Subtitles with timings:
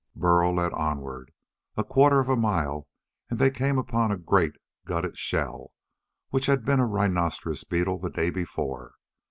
[0.15, 1.29] Burl led onward.
[1.77, 2.87] A quarter of a mile
[3.29, 5.73] and they came upon a great, gutted shell
[6.29, 8.95] which had been a rhinoceros beetle the day before.